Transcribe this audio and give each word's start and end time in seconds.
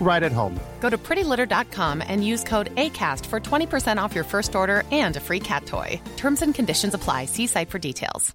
right 0.00 0.22
at 0.22 0.32
home. 0.32 0.60
Go 0.80 0.90
to 0.90 0.98
prettylitter.com 0.98 2.02
and 2.06 2.24
use 2.24 2.44
code 2.44 2.74
ACAST 2.76 3.26
for 3.26 3.40
20% 3.40 3.96
off 3.96 4.14
your 4.14 4.24
first 4.24 4.54
order 4.54 4.84
and 4.92 5.16
a 5.16 5.20
free 5.20 5.40
cat 5.40 5.66
toy. 5.66 6.00
Terms 6.16 6.42
and 6.42 6.54
conditions 6.54 6.94
apply. 6.94 7.24
See 7.26 7.46
site 7.46 7.70
for 7.70 7.78
details. 7.78 8.34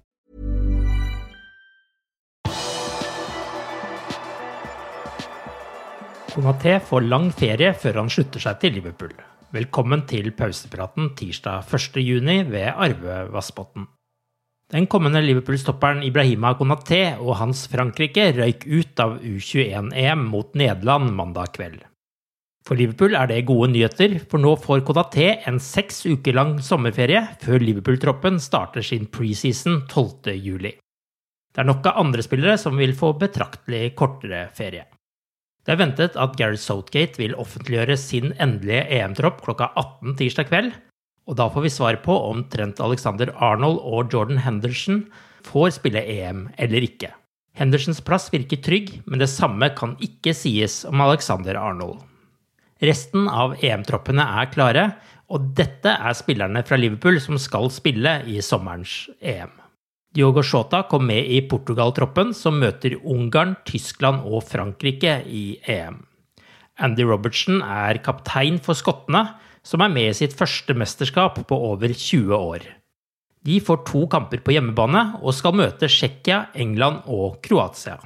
Konaté 6.39 6.77
får 6.79 7.01
lang 7.09 7.31
ferie 7.35 7.73
før 7.75 8.03
han 8.03 8.09
slutter 8.13 8.39
seg 8.39 8.59
til 8.61 8.77
Liverpool. 8.77 9.15
Velkommen 9.51 10.05
til 10.07 10.31
pausepraten 10.37 11.11
tirsdag 11.17 11.65
1.6 11.67 12.51
ved 12.53 12.67
Arve 12.69 13.23
Vassbotn. 13.33 13.87
Den 14.69 14.85
kommende 14.85 15.21
Liverpool-stopperen 15.23 16.03
Ibrahima 16.05 16.51
Konaté 16.53 17.15
og 17.17 17.39
hans 17.39 17.63
Frankrike 17.71 18.27
røyk 18.37 18.67
ut 18.69 18.99
av 19.01 19.15
U21-EM 19.25 20.27
mot 20.29 20.51
Nederland 20.53 21.09
mandag 21.17 21.55
kveld. 21.55 21.79
For 22.67 22.77
Liverpool 22.77 23.15
er 23.17 23.31
det 23.31 23.47
gode 23.47 23.71
nyheter, 23.73 24.19
for 24.29 24.37
nå 24.37 24.51
får 24.61 24.83
Konaté 24.85 25.31
en 25.49 25.57
seks 25.57 26.03
uker 26.05 26.37
lang 26.37 26.59
sommerferie 26.61 27.23
før 27.41 27.65
Liverpool-troppen 27.65 28.37
starter 28.37 28.85
sin 28.85 29.07
preseason 29.09 29.87
12.07. 29.89 30.69
Det 31.49 31.63
er 31.63 31.65
nok 31.65 31.89
av 31.89 31.97
andre 32.03 32.21
spillere 32.21 32.59
som 32.61 32.77
vil 32.77 32.93
få 32.93 33.15
betraktelig 33.17 33.95
kortere 33.97 34.43
ferie. 34.53 34.85
Det 35.65 35.73
er 35.73 35.81
ventet 35.81 36.13
at 36.13 36.37
Gareth 36.37 36.61
Southgate 36.61 37.17
vil 37.17 37.33
offentliggjøre 37.41 37.97
sin 37.97 38.35
endelige 38.37 38.85
EM-tropp 38.99 39.41
klokka 39.47 39.71
18 39.73 40.13
tirsdag 40.21 40.53
kveld, 40.53 40.77
og 41.27 41.37
da 41.39 41.47
får 41.51 41.65
vi 41.65 41.71
svar 41.73 41.99
på 42.03 42.15
om 42.29 42.43
Trent 42.51 42.79
Alexander 42.83 43.31
Arnold 43.35 43.81
og 43.83 44.13
Jordan 44.13 44.41
Henderson 44.45 45.03
får 45.45 45.75
spille 45.79 46.03
EM 46.03 46.47
eller 46.57 46.85
ikke. 46.85 47.11
Hendersons 47.59 47.99
plass 48.05 48.29
virker 48.31 48.61
trygg, 48.63 48.91
men 49.05 49.19
det 49.19 49.29
samme 49.31 49.67
kan 49.75 49.97
ikke 50.03 50.33
sies 50.37 50.83
om 50.87 51.01
Alexander 51.03 51.59
Arnold. 51.59 51.99
Resten 52.79 53.27
av 53.27 53.57
EM-troppene 53.59 54.23
er 54.39 54.51
klare, 54.53 54.85
og 55.29 55.51
dette 55.57 55.91
er 55.91 56.15
spillerne 56.17 56.63
fra 56.65 56.77
Liverpool 56.79 57.19
som 57.21 57.37
skal 57.41 57.67
spille 57.73 58.21
i 58.31 58.39
sommerens 58.45 59.09
EM. 59.19 59.51
Diogo 60.15 60.41
Shota 60.41 60.81
kom 60.89 61.05
med 61.05 61.27
i 61.29 61.41
Portugal-troppen, 61.45 62.31
som 62.33 62.57
møter 62.57 62.95
Ungarn, 63.03 63.53
Tyskland 63.67 64.23
og 64.25 64.47
Frankrike 64.47 65.19
i 65.27 65.43
EM. 65.69 65.99
Andy 66.79 67.03
Robertson 67.05 67.59
er 67.61 67.99
kaptein 68.01 68.57
for 68.63 68.77
skottene, 68.79 69.27
som 69.63 69.81
er 69.83 69.91
med 69.93 70.11
i 70.11 70.17
sitt 70.17 70.35
første 70.37 70.75
mesterskap 70.77 71.39
på 71.47 71.63
over 71.71 71.93
20 71.93 72.35
år. 72.35 72.67
De 73.45 73.59
får 73.63 73.83
to 73.87 74.05
kamper 74.11 74.41
på 74.43 74.53
hjemmebane 74.55 75.03
og 75.23 75.35
skal 75.35 75.55
møte 75.55 75.87
Tsjekkia, 75.87 76.49
England 76.59 77.05
og 77.07 77.39
Kroatia. 77.45 77.97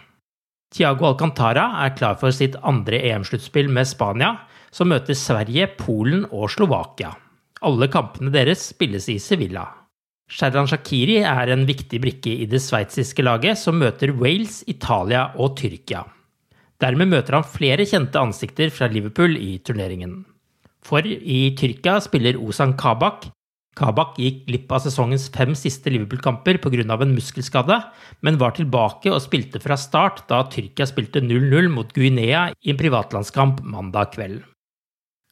Tiago 0.73 1.07
Alcantara 1.09 1.67
er 1.85 1.93
klar 1.97 2.17
for 2.21 2.33
sitt 2.33 2.55
andre 2.65 2.99
EM-sluttspill 3.09 3.69
med 3.69 3.89
Spania, 3.89 4.33
som 4.73 4.89
møter 4.89 5.17
Sverige, 5.17 5.67
Polen 5.77 6.25
og 6.31 6.49
Slovakia. 6.53 7.13
Alle 7.63 7.87
kampene 7.93 8.33
deres 8.33 8.65
spilles 8.73 9.07
i 9.09 9.19
Sevilla. 9.21 9.67
Sherdan 10.33 10.67
Shakiri 10.69 11.19
er 11.21 11.51
en 11.53 11.67
viktig 11.67 11.99
brikke 12.01 12.33
i 12.41 12.47
det 12.49 12.61
sveitsiske 12.63 13.25
laget, 13.25 13.59
som 13.59 13.77
møter 13.77 14.15
Wales, 14.17 14.63
Italia 14.67 15.27
og 15.37 15.57
Tyrkia. 15.59 16.01
Dermed 16.81 17.11
møter 17.11 17.37
han 17.37 17.47
flere 17.47 17.85
kjente 17.87 18.19
ansikter 18.19 18.73
fra 18.73 18.89
Liverpool 18.91 19.37
i 19.37 19.59
turneringen. 19.63 20.23
For 20.83 21.05
i 21.07 21.39
Tyrkia 21.59 21.99
spiller 22.03 22.39
Ozan 22.41 22.75
Kabak. 22.79 23.29
Kabak 23.73 24.19
gikk 24.21 24.43
glipp 24.45 24.71
av 24.75 24.83
sesongens 24.83 25.29
fem 25.33 25.55
siste 25.57 25.89
Liverpool-kamper 25.89 26.59
pga. 26.61 26.83
en 27.01 27.15
muskelskade, 27.15 27.81
men 28.21 28.37
var 28.37 28.51
tilbake 28.51 29.09
og 29.09 29.21
spilte 29.21 29.59
fra 29.59 29.75
start 29.75 30.27
da 30.27 30.43
Tyrkia 30.43 30.85
spilte 30.85 31.21
0-0 31.21 31.69
mot 31.69 31.91
Guinea 31.93 32.51
i 32.61 32.69
en 32.69 32.77
privatlandskamp 32.77 33.63
mandag 33.63 34.13
kveld. 34.13 34.43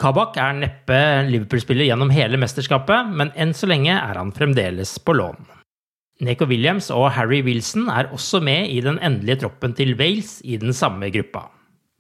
Kabak 0.02 0.38
er 0.38 0.54
neppe 0.58 0.98
Liverpool-spiller 1.30 1.86
gjennom 1.86 2.10
hele 2.10 2.40
mesterskapet, 2.42 3.12
men 3.14 3.30
enn 3.38 3.54
så 3.54 3.70
lenge 3.70 3.94
er 3.94 4.18
han 4.18 4.34
fremdeles 4.34 4.98
på 4.98 5.14
lån. 5.14 5.38
Neko 6.22 6.48
Williams 6.50 6.90
og 6.94 7.12
Harry 7.14 7.44
Wilson 7.46 7.88
er 7.90 8.10
også 8.14 8.42
med 8.42 8.70
i 8.70 8.82
den 8.82 8.98
endelige 9.02 9.44
troppen 9.44 9.74
til 9.78 9.94
Wales 9.98 10.40
i 10.42 10.58
den 10.58 10.74
samme 10.74 11.10
gruppa. 11.14 11.48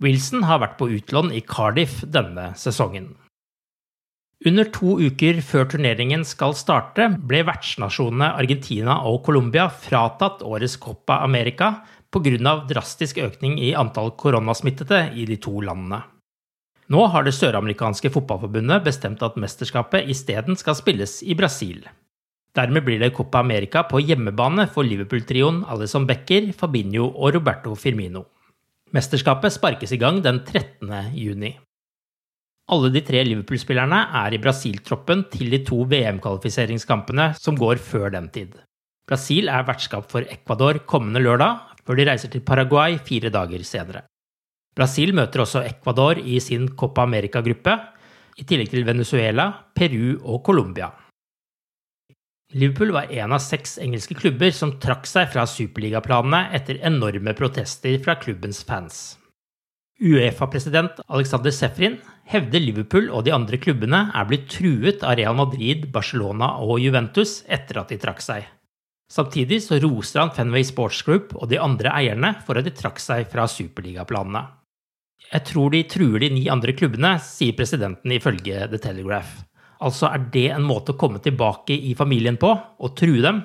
Wilson 0.01 0.43
har 0.49 0.61
vært 0.63 0.79
på 0.79 0.89
utlån 0.97 1.29
i 1.33 1.43
Cardiff 1.45 2.01
denne 2.09 2.51
sesongen. 2.57 3.11
Under 4.41 4.65
to 4.73 4.95
uker 4.97 5.37
før 5.45 5.67
turneringen 5.69 6.23
skal 6.25 6.55
starte, 6.57 7.11
ble 7.29 7.43
vertsnasjonene 7.45 8.31
Argentina 8.41 8.95
og 9.05 9.19
Colombia 9.27 9.67
fratatt 9.69 10.41
årets 10.41 10.79
Copa 10.81 11.19
America 11.21 11.75
pga. 12.09 12.55
drastisk 12.65 13.19
økning 13.21 13.59
i 13.61 13.75
antall 13.77 14.11
koronasmittede 14.17 15.13
i 15.13 15.27
de 15.29 15.37
to 15.37 15.61
landene. 15.61 16.01
Nå 16.89 17.05
har 17.07 17.23
det 17.23 17.35
søramerikanske 17.37 18.09
fotballforbundet 18.09 18.83
bestemt 18.83 19.21
at 19.21 19.37
mesterskapet 19.37 20.09
isteden 20.09 20.57
skal 20.57 20.75
spilles 20.75 21.21
i 21.23 21.37
Brasil. 21.37 21.85
Dermed 22.57 22.83
blir 22.83 22.99
det 22.99 23.13
Copa 23.13 23.39
America 23.39 23.85
på 23.87 24.01
hjemmebane 24.01 24.65
for 24.67 24.83
Liverpool-trioen 24.83 25.63
Alison 25.69 26.07
Becker, 26.09 26.51
Fabinho 26.51 27.13
og 27.13 27.35
Roberto 27.37 27.75
Firmino. 27.75 28.25
Mesterskapet 28.91 29.53
sparkes 29.53 29.93
i 29.93 30.01
gang 30.01 30.19
den 30.25 30.41
13. 30.43 31.13
juni. 31.13 31.59
Alle 32.69 32.91
de 32.93 33.01
tre 33.03 33.23
Liverpool-spillerne 33.25 34.03
er 34.21 34.35
i 34.35 34.39
Brasil-troppen 34.41 35.25
til 35.33 35.49
de 35.51 35.63
to 35.65 35.81
VM-kvalifiseringskampene 35.89 37.31
som 37.39 37.57
går 37.57 37.81
før 37.81 38.13
den 38.13 38.29
tid. 38.31 38.53
Brasil 39.09 39.49
er 39.49 39.65
vertskap 39.67 40.05
for 40.11 40.27
Ecuador 40.29 40.83
kommende 40.87 41.23
lørdag, 41.23 41.57
før 41.81 41.97
de 41.97 42.05
reiser 42.07 42.31
til 42.31 42.45
Paraguay 42.45 42.99
fire 43.01 43.31
dager 43.33 43.63
senere. 43.67 44.05
Brasil 44.77 45.11
møter 45.17 45.43
også 45.43 45.65
Ecuador 45.67 46.21
i 46.21 46.39
sin 46.39 46.69
Copa 46.79 47.03
America-gruppe, 47.03 47.75
i 48.39 48.45
tillegg 48.47 48.71
til 48.71 48.85
Venezuela, 48.87 49.49
Peru 49.75 50.21
og 50.23 50.43
Colombia. 50.45 50.91
Liverpool 52.55 52.91
var 52.95 53.11
en 53.11 53.31
av 53.35 53.39
seks 53.43 53.77
engelske 53.79 54.15
klubber 54.19 54.51
som 54.55 54.77
trakk 54.79 55.07
seg 55.07 55.29
fra 55.31 55.45
superligaplanene 55.47 56.49
etter 56.55 56.79
enorme 56.87 57.35
protester 57.35 57.95
fra 58.03 58.17
klubbens 58.19 58.59
fans. 58.67 59.20
Uefa-president 60.01 60.97
Alexander 61.13 61.53
Sefrin 61.53 61.99
hevder 62.25 62.63
Liverpool 62.63 63.11
og 63.13 63.27
de 63.27 63.33
andre 63.35 63.59
klubbene 63.61 64.07
er 64.17 64.25
blitt 64.25 64.47
truet 64.49 65.03
av 65.05 65.13
Real 65.19 65.37
Madrid, 65.37 65.85
Barcelona 65.93 66.55
og 66.65 66.79
Juventus 66.81 67.43
etter 67.45 67.83
at 67.83 67.93
de 67.93 67.99
trakk 68.01 68.23
seg. 68.25 68.47
Samtidig 69.11 69.59
så 69.61 69.77
roser 69.83 70.23
han 70.23 70.33
Fenway 70.33 70.65
Sports 70.65 71.03
Group 71.05 71.35
og 71.37 71.51
de 71.51 71.61
andre 71.61 71.93
eierne 71.93 72.33
for 72.47 72.57
at 72.57 72.65
de 72.65 72.73
trakk 72.73 72.97
seg 73.03 73.29
fra 73.29 73.45
superligaplanene. 73.45 74.41
Jeg 75.29 75.45
tror 75.51 75.69
de 75.69 75.85
truer 75.85 76.23
de 76.23 76.33
ni 76.33 76.47
andre 76.49 76.73
klubbene, 76.73 77.17
sier 77.21 77.53
presidenten 77.53 78.15
ifølge 78.15 78.65
The 78.71 78.81
Telegraph. 78.81 79.43
Altså 79.85 80.09
er 80.09 80.29
det 80.33 80.47
en 80.55 80.65
måte 80.65 80.95
å 80.95 81.01
komme 81.01 81.21
tilbake 81.21 81.77
i 81.77 81.93
familien 81.97 82.41
på, 82.41 82.55
å 82.57 82.95
true 82.97 83.21
dem? 83.21 83.43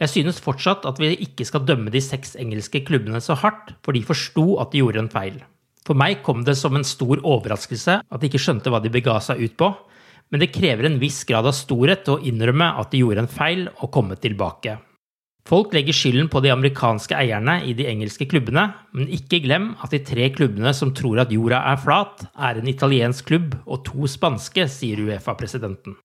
Jeg 0.00 0.14
synes 0.14 0.38
fortsatt 0.40 0.86
at 0.86 1.02
vi 1.02 1.16
ikke 1.26 1.44
skal 1.48 1.66
dømme 1.66 1.90
de 1.90 2.00
seks 2.04 2.36
engelske 2.38 2.84
klubbene 2.86 3.18
så 3.24 3.34
hardt, 3.42 3.74
for 3.82 3.96
de 3.96 4.06
forsto 4.06 4.52
at 4.62 4.70
de 4.70 4.84
gjorde 4.84 5.02
en 5.02 5.10
feil. 5.12 5.40
For 5.86 5.96
meg 5.96 6.20
kom 6.26 6.44
det 6.44 6.56
som 6.60 6.76
en 6.76 6.86
stor 6.86 7.22
overraskelse 7.24 8.00
at 8.04 8.20
de 8.20 8.28
ikke 8.28 8.42
skjønte 8.42 8.72
hva 8.72 8.82
de 8.84 8.92
bega 8.92 9.16
seg 9.24 9.40
ut 9.40 9.56
på, 9.60 9.70
men 10.30 10.42
det 10.42 10.52
krever 10.54 10.86
en 10.86 11.00
viss 11.00 11.24
grad 11.26 11.48
av 11.48 11.56
storhet 11.56 12.08
å 12.12 12.20
innrømme 12.22 12.68
at 12.78 12.92
de 12.92 13.00
gjorde 13.02 13.24
en 13.24 13.32
feil 13.32 13.66
og 13.80 13.90
komme 13.94 14.18
tilbake. 14.20 14.76
Folk 15.48 15.72
legger 15.74 15.96
skylden 15.96 16.28
på 16.30 16.42
de 16.44 16.52
amerikanske 16.52 17.16
eierne 17.16 17.56
i 17.66 17.72
de 17.74 17.86
engelske 17.90 18.26
klubbene, 18.30 18.68
men 18.94 19.08
ikke 19.10 19.40
glem 19.42 19.72
at 19.82 19.90
de 19.94 20.02
tre 20.04 20.28
klubbene 20.34 20.70
som 20.76 20.92
tror 20.94 21.22
at 21.24 21.32
jorda 21.32 21.62
er 21.72 21.80
flat, 21.80 22.26
er 22.36 22.60
en 22.60 22.70
italiensk 22.70 23.26
klubb 23.32 23.56
og 23.64 23.82
to 23.88 24.06
spanske, 24.10 24.68
sier 24.70 25.00
Uefa-presidenten. 25.08 25.96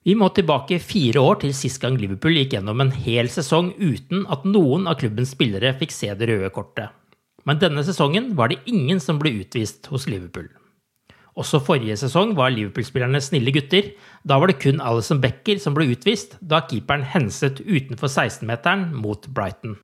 Vi 0.00 0.14
må 0.16 0.30
tilbake 0.32 0.80
fire 0.80 1.20
år 1.20 1.42
til 1.42 1.52
sist 1.54 1.82
gang 1.82 1.98
Liverpool 2.00 2.38
gikk 2.40 2.56
gjennom 2.56 2.80
en 2.80 2.94
hel 3.04 3.28
sesong 3.28 3.74
uten 3.76 4.24
at 4.32 4.48
noen 4.48 4.88
av 4.88 4.96
klubbens 5.02 5.34
spillere 5.36 5.74
fikk 5.76 5.92
se 5.92 6.08
det 6.16 6.30
røde 6.32 6.48
kortet. 6.56 6.96
Men 7.50 7.58
denne 7.58 7.82
sesongen 7.82 8.36
var 8.38 8.52
det 8.52 8.60
ingen 8.70 9.00
som 9.02 9.18
ble 9.18 9.32
utvist 9.42 9.88
hos 9.90 10.06
Liverpool. 10.06 10.46
Også 11.34 11.58
forrige 11.66 11.96
sesong 11.98 12.36
var 12.38 12.52
Liverpool-spillerne 12.54 13.18
snille 13.22 13.50
gutter. 13.54 13.88
Da 14.22 14.36
var 14.38 14.50
det 14.50 14.60
kun 14.62 14.78
Alison 14.78 15.18
Becker 15.22 15.58
som 15.58 15.74
ble 15.74 15.88
utvist, 15.90 16.36
da 16.38 16.60
keeperen 16.70 17.02
henset 17.10 17.58
utenfor 17.64 18.06
16-meteren 18.06 18.92
mot 18.94 19.26
Brighton. 19.34 19.80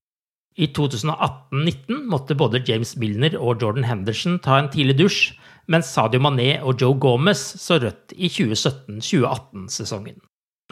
I 0.56 0.70
2018-19 0.78 2.06
måtte 2.12 2.38
både 2.38 2.62
James 2.68 2.94
Milner 3.02 3.34
og 3.34 3.64
Jordan 3.64 3.88
Henderson 3.88 4.38
ta 4.44 4.60
en 4.60 4.70
tidlig 4.72 4.96
dusj, 5.02 5.18
mens 5.66 5.90
Sadio 5.90 6.22
Mané 6.22 6.60
og 6.62 6.78
Joe 6.80 6.94
Gomez 7.02 7.42
så 7.60 7.80
rødt 7.82 8.14
i 8.14 8.30
2017-2018-sesongen. 8.30 10.22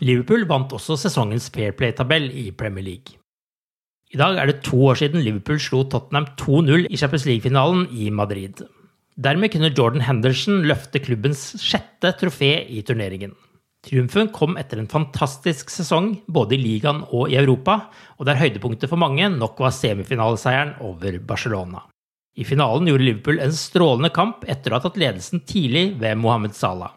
Liverpool 0.03 0.47
vant 0.47 0.73
også 0.79 0.97
sesongens 1.01 1.51
Fair 1.51 1.75
Play-tabell 1.75 2.31
i 2.31 2.49
Premier 2.55 2.87
League. 2.87 3.19
I 4.13 4.19
dag 4.21 4.37
er 4.39 4.51
det 4.51 4.61
to 4.67 4.79
år 4.91 4.99
siden 5.01 5.25
Liverpool 5.25 5.59
slo 5.63 5.85
Tottenham 5.89 6.27
2-0 6.41 6.89
i 6.91 6.99
Champions 7.01 7.25
League-finalen 7.29 7.87
i 7.91 8.11
Madrid. 8.15 8.61
Dermed 9.17 9.53
kunne 9.55 9.73
Jordan 9.73 10.05
Henderson 10.05 10.65
løfte 10.69 11.01
klubbens 11.03 11.55
sjette 11.63 12.13
trofé 12.21 12.53
i 12.69 12.83
turneringen. 12.87 13.35
Triumfen 13.85 14.31
kom 14.33 14.57
etter 14.57 14.81
en 14.81 14.89
fantastisk 14.89 15.69
sesong 15.73 16.15
både 16.27 16.57
i 16.57 16.61
ligaen 16.61 17.03
og 17.11 17.33
i 17.33 17.37
Europa, 17.37 17.91
og 18.17 18.29
der 18.29 18.41
høydepunktet 18.41 18.89
for 18.89 19.01
mange 19.01 19.29
nok 19.33 19.61
var 19.61 19.75
semifinaleseieren 19.77 20.77
over 20.85 21.19
Barcelona. 21.21 21.85
I 22.35 22.47
finalen 22.49 22.89
gjorde 22.89 23.07
Liverpool 23.07 23.43
en 23.45 23.55
strålende 23.55 24.11
kamp 24.15 24.47
etter 24.51 24.73
å 24.73 24.79
ha 24.79 24.87
tatt 24.87 24.99
ledelsen 24.99 25.45
tidlig 25.47 25.93
ved 26.01 26.19
Mohammed 26.19 26.57
Salah. 26.57 26.95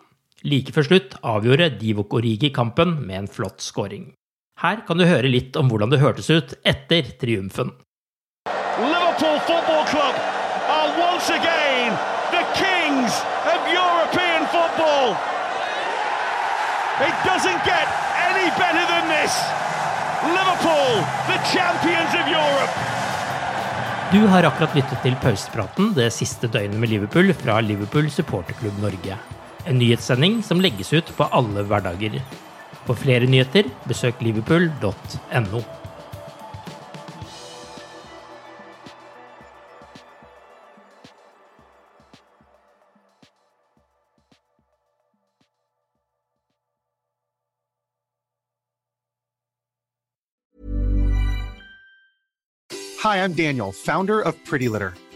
Like 0.47 0.73
før 0.73 0.87
slutt 0.87 1.17
avgjorde 1.25 1.73
Divok 1.81 2.15
Origi 2.17 2.53
kampen 2.55 2.95
med 3.03 3.23
en 3.23 3.29
flott 3.29 3.61
scoring. 3.61 4.13
Her 4.57 4.79
kan 4.87 4.97
du 4.97 5.05
høre 5.05 5.29
litt 5.29 5.57
om 5.59 5.67
hvordan 5.69 5.91
det 5.93 5.99
hørtes 6.01 6.31
ut 6.33 6.53
etter 6.65 7.11
triumfen. 7.21 7.75
Liverpool 8.81 9.37
Football 9.45 9.83
Club 9.91 10.15
are 10.73 10.89
once 10.97 11.29
again 11.29 11.93
the 12.33 12.41
kings 12.57 13.19
of 13.45 13.59
European 13.69 14.49
football. 14.49 15.13
It 17.05 17.13
doesn't 17.21 17.61
get 17.69 17.85
any 18.17 18.49
better 18.57 18.85
than 18.89 19.05
this. 19.13 19.37
Liverpool, 20.25 21.05
the 21.29 21.37
champions 21.53 22.17
of 22.17 22.25
Europe. 22.25 22.73
Du 24.11 24.25
har 24.27 24.49
akkurat 24.49 24.75
lyttet 24.75 25.05
til 25.05 25.19
pausepraten 25.21 25.93
det 25.93 26.09
siste 26.15 26.49
døgnet 26.49 26.81
med 26.81 26.89
Liverpool 26.95 27.29
fra 27.37 27.59
Liverpool 27.61 28.09
supporterklubb 28.09 28.81
Norge. 28.81 29.21
En 29.69 29.77
nyhetssending 29.77 30.41
som 30.41 30.65
legges 30.65 30.93
ut 30.97 31.13
på 31.13 31.29
alle 31.29 31.61
hverdager. 31.69 32.17
For 32.87 32.95
flere 32.95 33.27
nyheter, 33.27 33.67
besøk 33.83 34.21
liverpool.no. 34.23 35.59
Hi, 53.03 53.17
I'm 53.23 53.33
Daniel, 53.33 53.73
founder 53.73 54.21
of 54.21 54.33
Pretty 54.45 54.69
Litter. 54.69 54.93